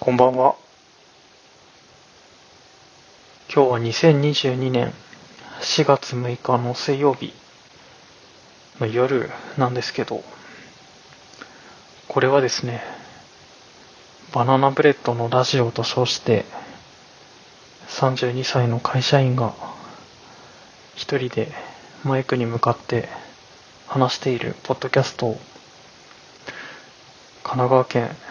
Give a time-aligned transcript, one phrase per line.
[0.00, 0.54] こんばんは。
[3.52, 4.92] 今日は2022年
[5.60, 7.32] 4月6日の水曜日
[8.78, 10.22] の夜なんですけど、
[12.06, 12.80] これはですね、
[14.32, 16.44] バナナブレッドのラジオと称して、
[17.88, 19.52] 32歳の会社員が
[20.94, 21.48] 一人で
[22.04, 23.08] マイクに向かって
[23.88, 25.40] 話しているポッドキャストを
[27.42, 28.27] 神奈川県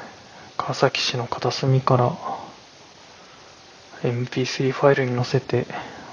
[0.68, 2.12] 川崎市の片隅から
[4.02, 5.66] MP3 ファイルに載せて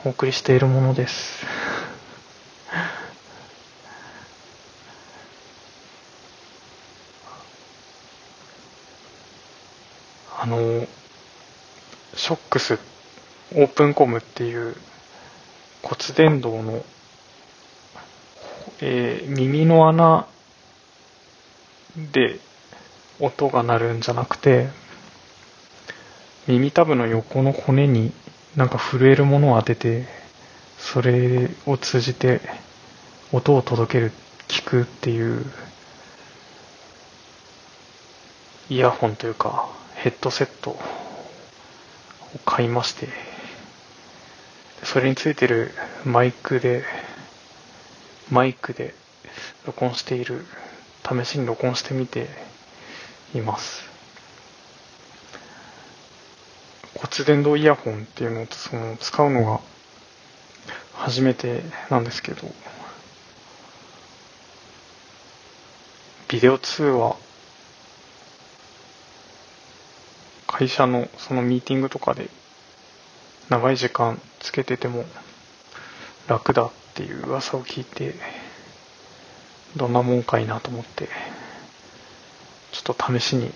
[0.04, 1.44] お送りしているものです。
[10.38, 10.86] あの、
[12.14, 12.78] ショックス
[13.56, 14.76] オープンコムっていう
[15.82, 16.84] 骨伝導の、
[18.80, 20.28] えー、耳の穴
[21.96, 22.38] で
[23.20, 24.68] 音が鳴るんじゃなくて、
[26.46, 28.12] 耳たぶの横の骨に
[28.56, 30.06] なんか震えるものを当てて、
[30.78, 32.40] それを通じて
[33.32, 34.12] 音を届ける、
[34.48, 35.44] 聞くっていう
[38.68, 40.78] イヤホンというかヘッドセットを
[42.44, 43.08] 買いまして、
[44.82, 45.72] それについてる
[46.04, 46.84] マイクで、
[48.30, 48.94] マイクで
[49.66, 50.44] 録音している、
[51.08, 52.28] 試しに録音してみて
[53.34, 53.82] います。
[56.94, 59.60] 骨伝導イヤホンっていうのをその使うのが
[60.94, 62.48] 初めてなんですけど、
[66.28, 67.16] ビデオ通話、
[70.46, 72.30] 会社のそのミーティングとかで
[73.50, 75.04] 長い時間つけてても
[76.28, 78.14] 楽だっていう噂を聞いて、
[79.76, 81.08] どんなもんかいなと思って、
[82.74, 83.52] ちょっと試しに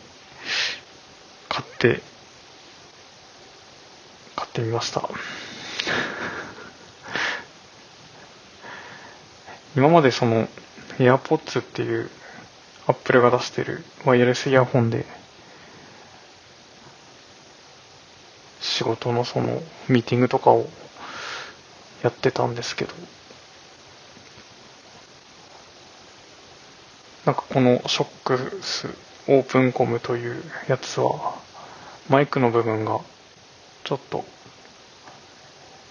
[1.49, 2.01] 買って、
[4.37, 5.11] 買ってみました。
[9.77, 10.49] 今までその
[10.99, 12.09] AirPods っていう
[12.87, 15.05] アップルが出してるワイヤレスイヤホンで
[18.61, 20.71] 仕事のそのミーティングとかを
[22.03, 22.95] やってたんですけど
[27.27, 31.35] なんかこのショックスオープンコムというやつは
[32.09, 33.01] マイクの部分が
[33.85, 34.25] ちょっと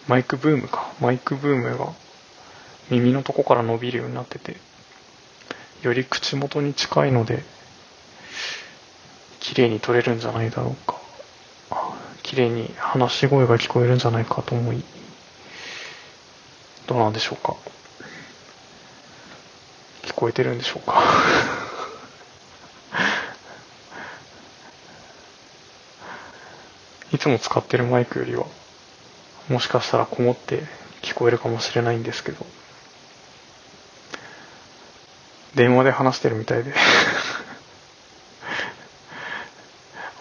[0.08, 0.92] マイクブームか。
[1.00, 1.94] マイクブームが
[2.90, 4.58] 耳のとこから伸びるようになってて
[5.84, 7.44] より口元に近いので
[9.40, 10.98] 綺麗に撮れるんじゃないだろうか。
[12.24, 14.84] 綺麗に話し声が聞こえるんじゃないかと思い
[16.86, 17.56] どうなんでしょうか。
[20.04, 21.57] 聞こえてるんでしょうか。
[27.28, 28.46] つも使ってるマイクよりは
[29.50, 30.64] もしかしたらこもって
[31.02, 32.46] 聞こえるかもしれないんですけど。
[35.56, 36.74] 電話で話してるみたいで。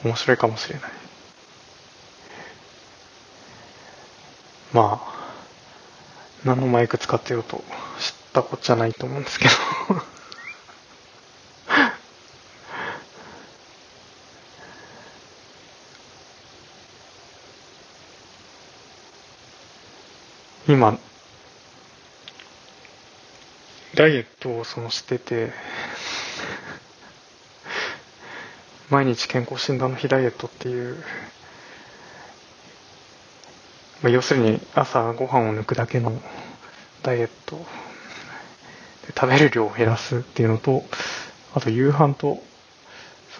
[0.04, 0.90] 面白いかもしれない。
[4.72, 5.12] まあ
[6.44, 7.64] 何のマイク使ってようと
[7.98, 10.15] 知ったこっちゃないと思うんですけど。
[20.68, 20.98] 今、
[23.94, 25.52] ダイエットをそのしてて、
[28.90, 30.96] 毎日健康診断の日ダイエットっていう、
[34.02, 36.20] まあ、要するに朝ご飯を抜くだけの
[37.02, 37.64] ダイエット。
[39.14, 40.82] 食べる量を減らすっていうのと
[41.54, 42.42] あと夕飯と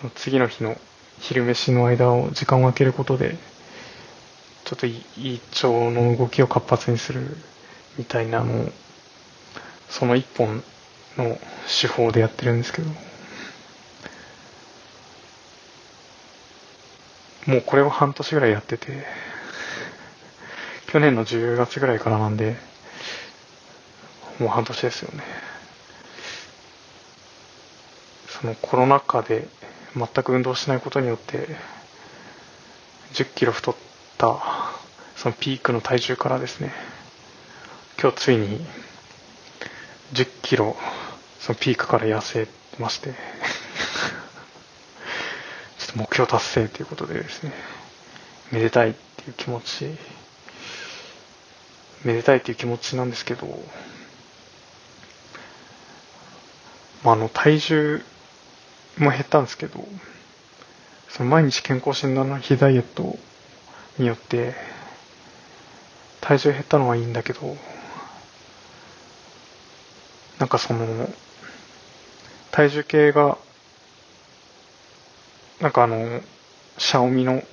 [0.01, 0.77] その次の日の
[1.19, 3.37] 昼飯の間を時間を空けることで
[4.67, 7.37] ちょっと胃腸の動きを活発にする
[7.97, 8.69] みたいなのを
[9.89, 10.63] その一本
[11.17, 11.39] の
[11.81, 12.91] 手法でやってるんですけど。
[17.47, 19.05] もうこれを半年ぐらいやってて
[20.89, 22.57] 去年の10月ぐらいからなんで
[24.41, 25.23] もう半年ですよね。
[28.29, 29.49] そのコロナ禍で
[29.95, 31.57] 全く運動しないことによって
[33.15, 33.77] 10キロ太っ
[34.19, 34.56] た
[35.17, 36.73] そのピークの体重からですね
[38.01, 38.61] 今日ついに
[40.13, 40.77] 10キロ
[41.41, 42.49] そのピークから痩せ
[42.79, 43.11] まして
[45.79, 47.53] ちょっと目標達成ということでですね
[48.53, 49.97] めでたいっていう気持ち
[52.05, 53.47] めでたいっていう気持ちなんですけど、
[57.03, 58.05] まあ、あの体重
[58.99, 59.87] も減ったんですけど
[61.09, 63.19] その毎日健康診断の日ダイエット
[63.99, 64.55] によって
[66.27, 67.57] 体重減ったのはいいんだけど
[70.41, 71.09] なんかその
[72.51, 73.39] 体重計が
[75.61, 76.21] なんかあの
[76.79, 77.45] シャオミの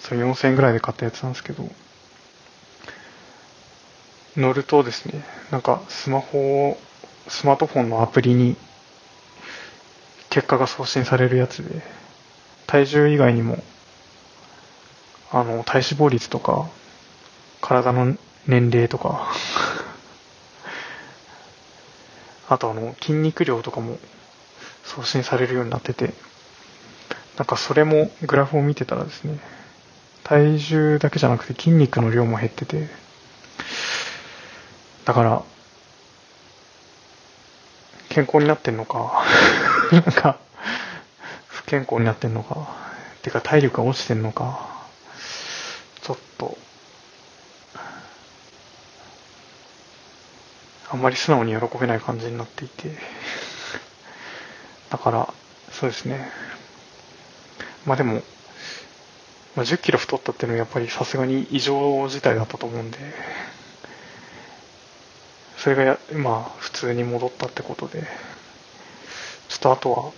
[0.00, 1.64] その4000円ぐらいで買ったやつなんですけど
[4.36, 5.22] 乗るとですね
[5.52, 6.78] なんかスマホを
[7.28, 8.56] スマートフォンのアプリに
[10.28, 11.82] 結果が送信されるやつで
[12.66, 13.62] 体重以外にも
[15.30, 16.68] あの体脂肪率とか
[17.62, 19.32] 体の年齢とか。
[22.48, 23.98] あとあの筋肉量とかも
[24.84, 26.12] 送信されるようになってて。
[27.38, 29.38] なんかそれもグラフを見てたらですね
[30.22, 32.88] 体重だけじゃなくて筋肉の量も減ってて。
[35.04, 35.42] だから
[38.10, 39.24] 健康になってんのか。
[39.90, 40.38] なんか
[41.48, 42.68] 不健康になってんのか。
[43.22, 44.68] てか体力が落ちてんのか。
[46.02, 46.58] ちょっと
[50.92, 52.90] あんまり素直に喜べない感じになっていて。
[54.90, 55.34] だから
[55.70, 56.30] そうですね。
[57.86, 58.22] まあでも、
[59.56, 62.98] まあ、10キロ太ったっていうのはやっぱりさすがに異常事態だったと思うんで
[65.56, 68.02] それがやまあ普通に戻ったってことで
[69.48, 70.12] ちょっとあとは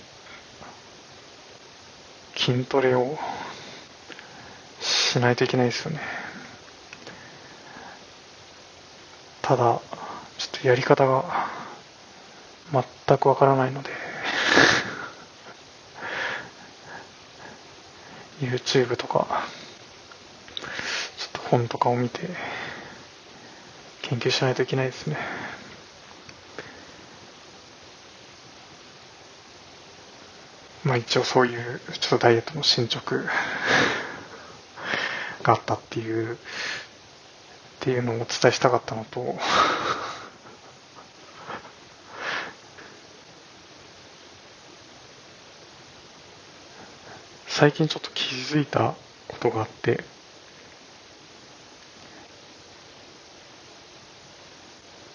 [2.37, 3.17] 筋トレを
[4.81, 6.01] しないといけないですよね。
[9.41, 9.81] ただ
[10.65, 11.25] やり方が
[13.07, 13.91] 全くわからないので
[18.41, 19.47] YouTube とか
[20.57, 22.31] ちょっと本とかを見て
[24.03, 25.17] 研究しないといけないですね。
[30.83, 33.17] まあ一応そういうちょっとダイエットの進捗
[35.43, 36.37] があったっていうっ
[37.81, 39.39] ていうのをお伝えしたかったのと
[47.57, 48.97] 最近ちょっと気づいた
[49.29, 50.03] ことがあって。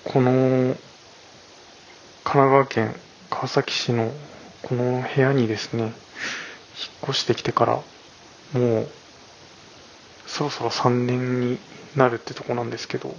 [0.06, 0.78] この神
[2.24, 2.96] 奈川県
[3.30, 4.14] 川崎市の
[4.62, 5.94] この部屋にですね引っ
[7.10, 7.74] 越してきてから
[8.54, 8.88] もう
[10.26, 11.60] そろそろ3年に
[11.98, 13.14] なるってとこなんですけど。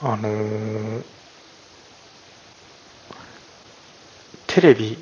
[0.00, 1.04] あのー、
[4.48, 4.98] テレビ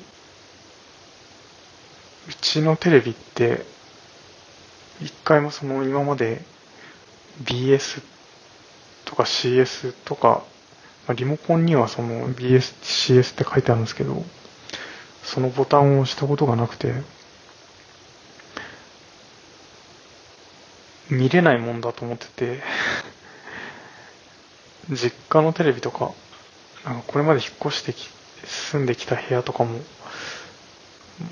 [2.31, 3.65] うちのテレビって
[5.01, 6.41] 一回もその今まで
[7.43, 8.01] BS
[9.03, 10.43] とか CS とか、
[11.07, 14.23] まあ、リモコンにはその BS、CS って書いてあるんですけど、
[15.23, 16.93] そのボタンを押したことがなくて、
[21.09, 22.61] 見れないもんだと思ってて、
[24.89, 26.13] 実家のテレビとか、
[26.85, 28.07] なんかこれまで引っ越してき、
[28.45, 29.77] 住んできた部屋とかも、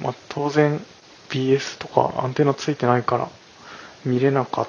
[0.02, 0.84] まあ、当然
[1.30, 3.30] BS とかアンテナついてないから
[4.06, 4.68] 見れなかっ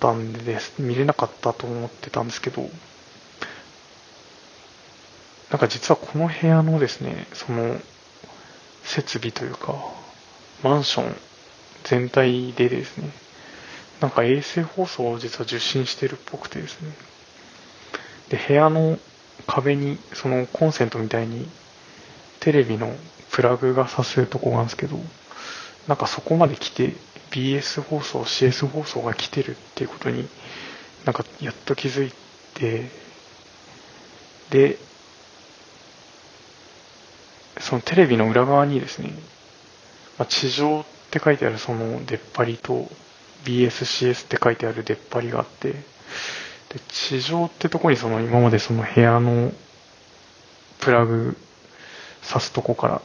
[0.00, 2.68] たんです、見れなかったと思ってたんですけど、
[5.50, 7.80] なんか実はこの部屋のですね、その
[8.84, 9.74] 設備というか、
[10.62, 11.16] マンション
[11.84, 13.10] 全体でですね、
[14.00, 16.92] なんか衛星放送を実は受信してるっぽくてですね、
[18.28, 18.98] で、部屋の
[19.46, 21.48] 壁にそのコンセントみたいに
[22.40, 22.94] テレビの
[23.38, 24.98] プラグがさせるとこがあるんですけど、
[25.86, 26.94] なんかそこまで来て
[27.30, 30.26] BS 放送 CS 放送が来てるっていうことに
[31.04, 32.12] なんかやっと気づい
[32.54, 32.90] て
[34.50, 34.76] で
[37.60, 39.12] そのテレビの裏側にですね、
[40.18, 42.88] まあ、地上って書いてあるその出っ張りと
[43.44, 45.80] BSCS って書いてある出っ張りがあってで
[46.88, 49.52] 地上ってとこにその今までその部屋の
[50.80, 51.36] プラグ
[52.22, 53.02] 挿すとこから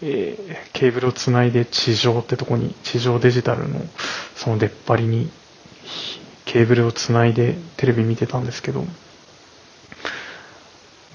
[0.00, 3.80] えー、ケーブルをつないで地上ってとこに、地上デジタルの
[4.36, 5.30] その出っ張りに
[6.44, 8.84] ケーブルをつないでテレビ見てたんですけど、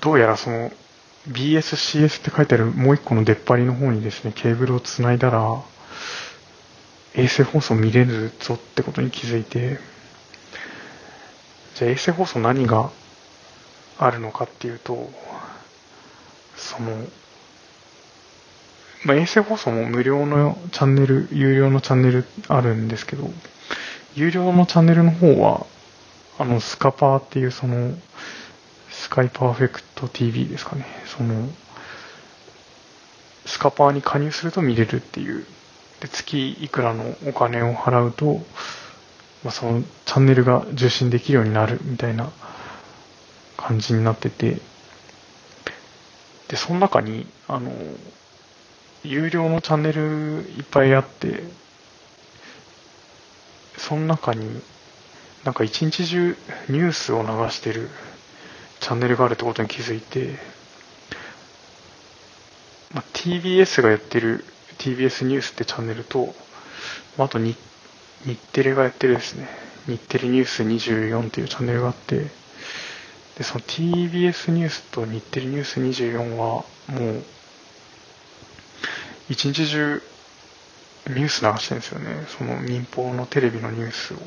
[0.02, 0.72] どうやらその
[1.30, 5.62] BSCS って書いてあるもう一個の出っ張りの方にですね、ケーブルをつないだら、
[7.16, 9.80] 衛星放送見れるぞってことに気づいて、
[11.76, 12.92] じゃあ衛星放送何が
[13.98, 15.10] あるのかっていうと、
[16.58, 17.08] その
[19.06, 23.30] まあ、衛星放送も無料のチャンネル、有料のチャンネルあるんですけど、
[24.16, 25.66] 有料のチャンネルの方は、
[26.40, 27.94] あの、スカパーっていうその、
[28.90, 30.86] スカイパーフェクト TV ですかね。
[31.06, 31.50] その、
[33.46, 35.46] スカパーに加入すると見れるっていう。
[36.00, 38.42] で、月いくらのお金を払うと、
[39.44, 42.32] まあ、そのチャンネルが受信できるようになるみたいな
[43.58, 44.60] 感じになってて、
[46.48, 47.72] で、その中に、あの、
[49.04, 51.44] 有料のチャンネルいっぱいあって、
[53.78, 54.62] その中に、
[55.44, 56.38] なんか一日中
[56.70, 57.90] ニュースを流してる
[58.80, 60.38] チャンネルがあるってことに気づいて、
[62.94, 64.46] まあ、TBS がやってる
[64.78, 66.34] TBS ニュースってチャンネルと、
[67.18, 67.58] まあ、あと日
[68.26, 69.48] 日テレがやってるですね、
[69.86, 72.28] 日テレニュース24っていうチャンネルがあって、
[73.38, 76.66] で、その TBS ニュースと日テレニュース24は、も
[77.00, 77.24] う、
[79.34, 80.02] 一日中
[81.08, 82.26] ニュース流してるんですよね。
[82.38, 84.18] その民放のテレビのニュースを。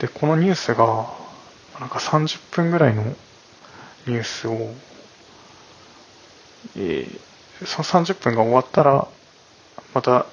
[0.00, 1.08] で、このニュースが、
[1.78, 3.04] なんか30分ぐらいの
[4.06, 4.74] ニュースを、
[6.76, 7.20] えー、
[7.64, 9.06] その30分が終わったら、
[9.94, 10.26] また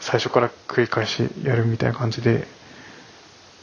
[0.00, 2.46] 最初から繰り返しやるみたいな感じで、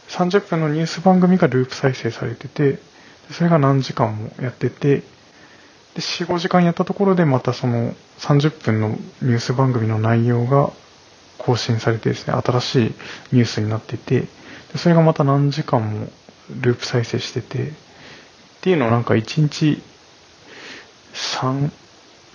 [0.09, 2.79] 30分のニュース番組がループ再生されてて、
[3.31, 5.03] それが何時間もやってて、
[5.95, 10.71] で、4、5時間やったところでまたその30分のニュース番組の内容が
[11.37, 12.79] 更新されてですね、新しい
[13.33, 14.27] ニュースになってて、で
[14.77, 16.07] それがまた何時間も
[16.61, 17.71] ループ再生してて、っ
[18.61, 19.81] ていうのをなんか1日
[21.13, 21.71] 3、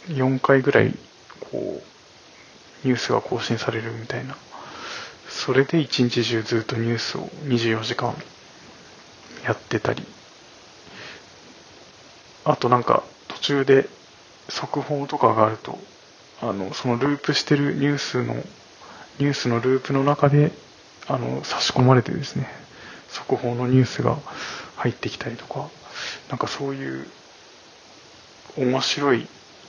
[0.09, 0.95] 4回ぐらい、
[1.41, 4.37] こう、ニュースが更新されるみたいな。
[5.29, 8.15] それで一日中ずっとニュースを24時間
[9.45, 10.05] やってたり、
[12.45, 13.03] あとなんか
[13.37, 13.88] 途中で
[14.49, 15.78] 速報とかがあると、
[16.40, 20.52] あの、そのループしてるニュースの、ニュースのループの中で、
[21.07, 22.49] あの、差し込まれてですね、
[23.09, 24.16] 速報のニュースが
[24.76, 25.69] 入ってきたりとか、
[26.28, 27.07] なんかそういう
[28.57, 29.26] 面白い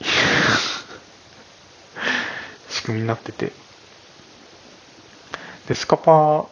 [2.70, 3.52] 仕組みになってて、
[5.68, 6.46] で、スカパー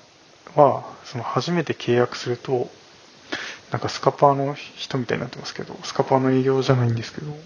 [0.55, 2.71] は、その初めて契約すると、
[3.71, 7.37] なんかスカパーの人みたいになってますけど、スカパーの営業じゃないんですけど、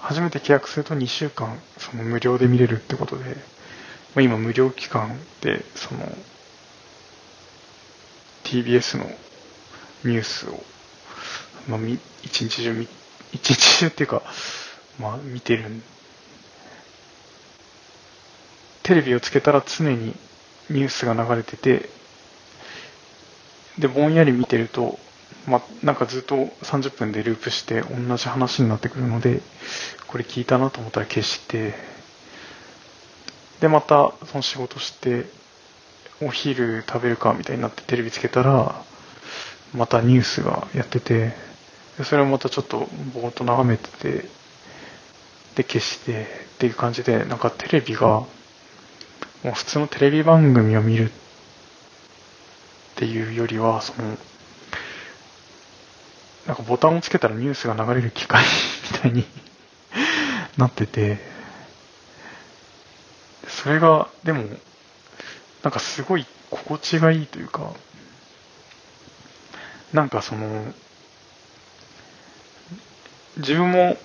[0.00, 3.32] 初めて契約すると2週間、その無料で見れるってことで、ま
[4.16, 6.00] あ、今無料期間で、その、
[8.44, 9.04] TBS の
[10.04, 10.62] ニュースを、
[11.68, 11.80] まあ、
[12.22, 12.88] 一日中見、
[13.32, 14.22] 一日中っていうか、
[14.98, 15.64] まあ、見てる
[18.82, 20.14] テレビをつけたら常に
[20.70, 21.88] ニュースが流れてて、
[23.78, 24.98] で、ぼんやり見てると、
[25.46, 29.40] ま、なんかずっと30分でループして同じ話になってくるので、
[30.08, 31.74] これ聞いたなと思ったら消して、
[33.60, 35.26] で、またその仕事して、
[36.22, 38.82] お昼食べるかみたいになってテレビつけたら、
[39.74, 41.34] またニュースがやってて、
[42.04, 44.28] それをまたちょっとぼーっと眺めてて、
[45.56, 46.26] で、消してっ
[46.58, 48.24] ていう感じで、なんかテレビが
[49.42, 51.10] もう普通のテレビ番組を見る
[52.96, 54.16] っていうよりは、その、
[56.46, 58.42] なんかボタンをつけたらニュースが流れる機械
[58.92, 59.26] みたいに
[60.56, 61.18] なってて、
[63.46, 64.48] それが、でも、
[65.62, 67.74] なんかすごい心地がいいというか、
[69.92, 70.72] なんかその、
[73.36, 73.98] 自分も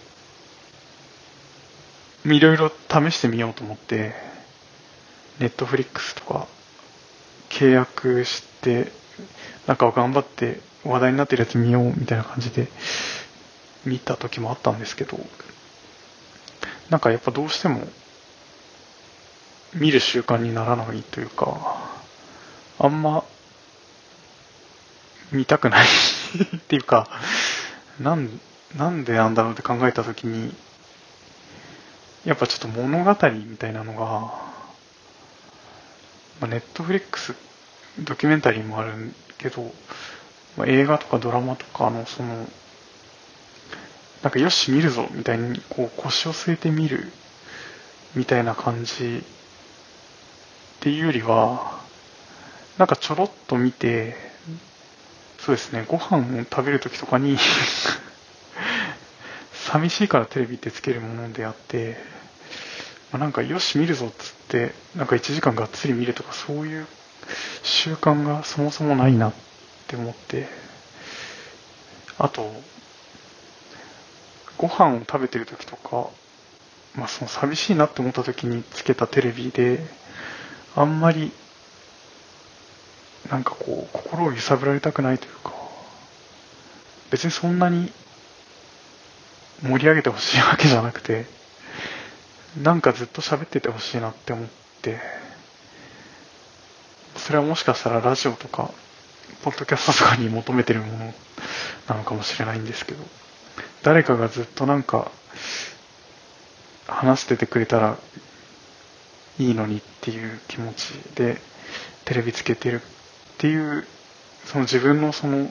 [2.26, 4.14] いろいろ試してみようと思って、
[5.40, 6.48] ネットフリックスとか
[7.52, 8.92] 契約して、
[9.68, 12.68] なんか頑張って話題になってるやつ見ようみたいな感じで
[13.86, 15.20] 見た時もあったんですけど、
[16.90, 17.88] なんかやっぱどうしても
[19.74, 21.80] 見る習慣にならないというか、
[22.80, 23.24] あんま
[25.32, 25.86] 見たくない
[26.58, 27.08] っていうか、
[28.00, 28.40] なん、
[28.76, 30.56] なんでなんだろうって考えた時に、
[32.26, 34.51] やっぱちょっと物語みたいなのが、
[36.42, 37.36] まあ、ネットフリックス
[38.00, 39.72] ドキュメンタリーもあるけど、
[40.58, 42.48] まあ、映画とかドラマとかのその、
[44.24, 47.12] なんかよし見るぞみたいにこう腰を据えて見る
[48.16, 49.22] みたいな感じっ
[50.80, 51.80] ていうよりは、
[52.80, 54.16] なんかちょろっと見て、
[55.38, 57.38] そうですね、ご飯を食べるときとかに
[59.54, 61.98] 寂しいからテレビってつけるものであって、
[63.12, 66.88] まあ、なんかよし見るぞっつって、なんか1時間がっつり見るとかそういう
[67.64, 69.34] 習慣がそもそもないなっ
[69.88, 70.48] て思って、
[72.18, 72.54] あと、
[74.58, 76.10] ご飯を食べてる時とか、
[76.96, 79.80] まあその寂しいなって思った時につけたテレビで、
[80.76, 81.32] あんまり、
[83.30, 85.54] なんかこう、心を揺さぶられたくないというか、
[87.10, 87.92] 別にそんなに
[89.64, 91.26] 盛り上げてほしいわけじゃなくて、
[92.58, 94.48] なんかずっと喋っててほしいなって思っ
[94.82, 95.00] て、
[97.16, 98.72] それはもしかしたらラジオとか、
[99.44, 101.14] ポッドキャストとかに求めてるもの
[101.88, 103.04] なのかもしれないんですけど、
[103.84, 105.12] 誰かがずっとなんか、
[106.88, 107.98] 話しててくれたら
[109.40, 111.38] いいのにっていう気持ちで
[112.04, 113.86] テレビつけてるっていう、
[114.46, 115.50] その自分のその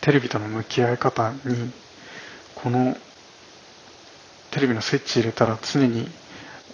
[0.00, 1.72] テレビとの向き合い方に、
[2.54, 2.96] この
[4.58, 6.08] テレビのスイッチ入れたら常に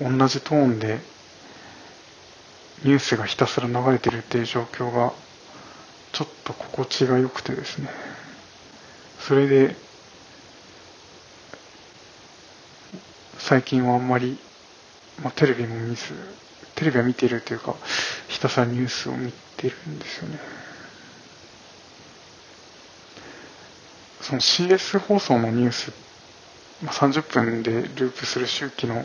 [0.00, 1.00] 同じトーンで
[2.82, 5.12] ニュースがひたすら流れてるっていう状況が
[6.12, 7.90] ちょっと心地が良くてですね。
[9.18, 9.76] それで
[13.36, 14.38] 最近はあんまり、
[15.22, 16.14] まあ、テレビも見ず
[16.76, 17.74] テレビは見ているというか
[18.28, 20.38] ひたすらニュースを見てるんですよね。
[24.22, 26.03] その CS 放送のニュースまあ、
[26.82, 29.04] 30分でループする周期の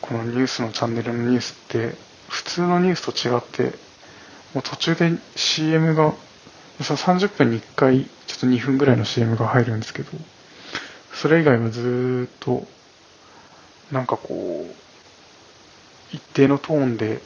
[0.00, 1.96] このニュースのチャンネルのニュースって
[2.28, 3.76] 普通のニュースと違って
[4.54, 6.12] もう途中で CM が
[6.82, 10.10] その30分に1回ちょっと2分ぐらいの CM が入るんですけど
[11.14, 12.66] それ以外はずっと
[13.92, 14.74] なんかこう
[16.12, 17.20] 一定のトーンで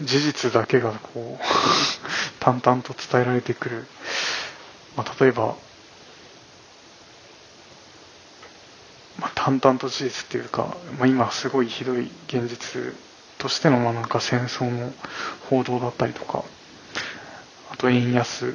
[0.00, 1.44] 事実だけがこう
[2.40, 3.86] 淡々と伝えられてくる、
[4.96, 5.54] まあ、例えば
[9.48, 12.94] 淡々と事実っていうか、まあ、今すごいひどい現実
[13.38, 14.92] としてのまあなんか戦争の
[15.48, 16.44] 報道だったりとか
[17.72, 18.52] あと円安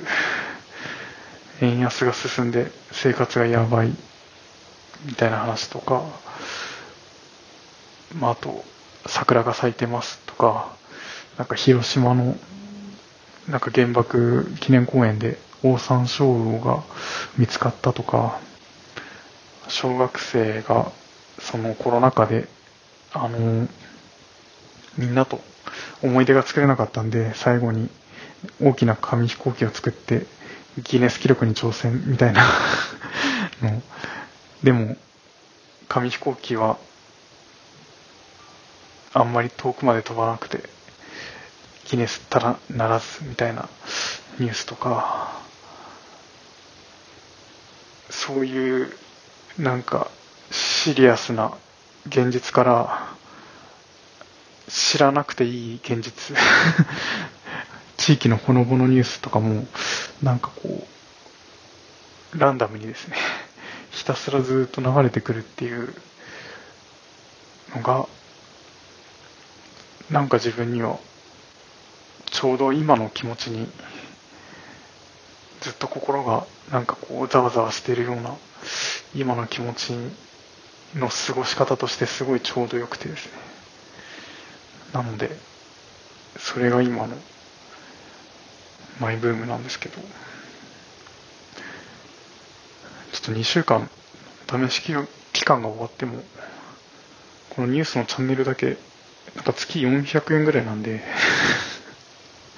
[1.62, 3.94] 円安が進んで生活がやばい
[5.06, 6.04] みたいな話とか、
[8.20, 8.64] まあ、あと
[9.08, 10.76] 桜が咲いてますとか
[11.40, 12.38] なんか広島の
[13.50, 16.84] なんか原爆記念公園でオオサンショウウオが
[17.36, 18.40] 見つかったとか
[19.68, 20.92] 小学生が
[21.40, 22.48] そのコロナ禍で、
[23.14, 23.68] あの、
[24.98, 25.40] みんなと
[26.02, 27.90] 思い出が作れなかったんで、最後に
[28.62, 30.26] 大きな紙飛行機を作って、
[30.84, 32.44] ギネス記録に挑戦みたいな
[33.62, 33.82] の。
[34.64, 34.98] でも、
[35.88, 36.78] 紙飛行機は、
[39.14, 40.64] あんまり遠くまで飛ばなくて、
[41.86, 43.70] ギネスたらならずみたいな
[44.40, 45.32] ニュースとか、
[48.10, 48.98] そういう
[49.58, 50.10] なんか
[50.50, 51.54] シリアスな
[52.08, 53.14] 現実から
[54.68, 56.36] 知らなくていい現実。
[57.98, 59.68] 地域のほのぼのニュースとかも
[60.22, 60.88] なんかこ
[62.34, 63.16] うランダムにですね
[63.92, 65.94] ひたすらずっと流れてくるっていう
[67.76, 68.08] のが
[70.10, 70.98] なんか自分には
[72.26, 73.70] ちょうど今の気持ちに
[75.62, 78.36] ずっと心がなんかこうざわざわしてるような
[79.16, 79.94] 今の気持ち
[80.96, 83.32] の過ごし方としてすごいちょうどよくてですね。
[84.94, 85.38] なので
[86.38, 87.16] それが今の
[89.00, 90.02] マイブームなんですけど。
[93.14, 93.90] ちょっと2週間
[94.50, 94.82] 試し
[95.34, 96.24] 期間が終わっても
[97.52, 98.78] このニュースのチャンネルだけ
[99.36, 101.04] なんか月400円ぐらいなんで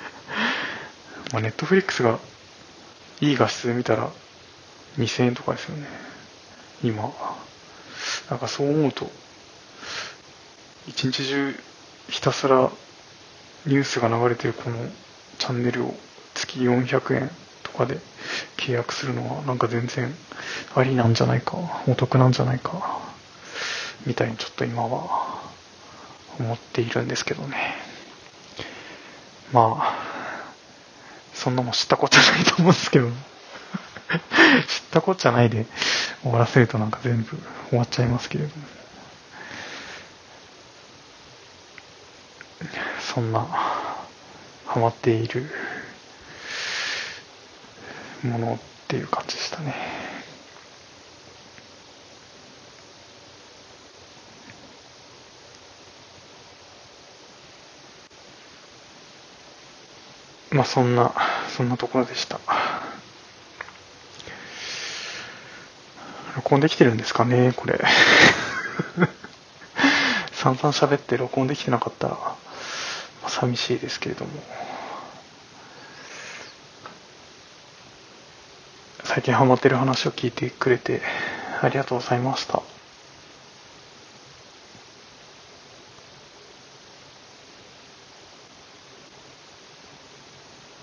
[1.33, 2.19] まあネットフリックスが
[3.19, 4.09] いい画質で見たら
[4.97, 6.14] 2000円とかですよね。
[6.83, 7.13] 今。
[8.29, 9.09] なんかそう思うと
[10.87, 11.55] 一日中
[12.09, 12.69] ひたすら
[13.65, 14.77] ニュースが流れてるこの
[15.39, 15.93] チャンネルを
[16.33, 17.31] 月400円
[17.63, 17.99] とかで
[18.57, 20.13] 契約するのはなんか全然
[20.75, 21.57] ありなんじゃないか
[21.87, 22.99] お得なんじゃないか
[24.05, 25.41] みたいにちょっと今は
[26.39, 27.75] 思っているんですけどね。
[29.51, 29.95] まあ
[31.33, 33.09] そんなもん知ったことないと思うんですけど。
[33.09, 33.15] 知っ
[34.91, 35.65] たこっちゃないで
[36.25, 37.37] 終わらせるとなんか全部
[37.69, 38.63] 終わっちゃいますけれども
[42.99, 45.45] そんなハマっている
[48.23, 49.75] ものっていう感じでしたね
[60.49, 61.13] まあそんな
[61.55, 62.39] そんなところでした。
[66.45, 67.79] 録音できてるんですかね、これ。
[70.31, 72.37] 散々喋って録音できてなかったら、ま
[73.25, 74.31] あ、寂しいですけれども。
[79.03, 81.01] 最近ハマってる話を聞いてくれて
[81.63, 82.61] ありがとうございました。